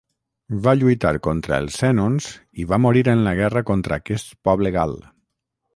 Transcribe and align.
Va 0.67 0.71
lluitar 0.77 1.11
contra 1.27 1.59
els 1.63 1.77
sènons 1.83 2.31
i 2.63 2.67
va 2.73 2.81
morir 2.87 3.07
en 3.15 3.23
la 3.29 3.35
guerra 3.43 3.65
contra 3.73 4.03
aquest 4.03 4.37
poble 4.49 4.73
gal. 4.81 4.99